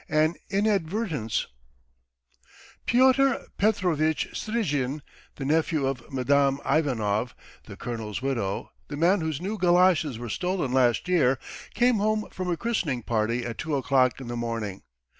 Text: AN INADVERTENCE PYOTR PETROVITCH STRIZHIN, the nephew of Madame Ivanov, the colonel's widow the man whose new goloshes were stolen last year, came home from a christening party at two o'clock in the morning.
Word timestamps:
AN 0.09 0.33
INADVERTENCE 0.49 1.45
PYOTR 2.87 3.45
PETROVITCH 3.59 4.29
STRIZHIN, 4.33 5.03
the 5.35 5.45
nephew 5.45 5.85
of 5.85 6.11
Madame 6.11 6.59
Ivanov, 6.67 7.35
the 7.65 7.77
colonel's 7.77 8.19
widow 8.19 8.71
the 8.87 8.97
man 8.97 9.21
whose 9.21 9.39
new 9.39 9.59
goloshes 9.59 10.17
were 10.17 10.27
stolen 10.27 10.71
last 10.73 11.07
year, 11.07 11.37
came 11.75 11.97
home 11.97 12.27
from 12.31 12.49
a 12.49 12.57
christening 12.57 13.03
party 13.03 13.45
at 13.45 13.59
two 13.59 13.75
o'clock 13.75 14.19
in 14.19 14.27
the 14.27 14.35
morning. 14.35 14.81